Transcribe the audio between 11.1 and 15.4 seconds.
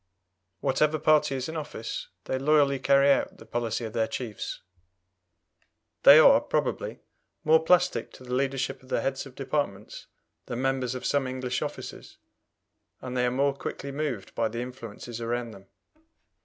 English offices, and they are more quickly moved by the influences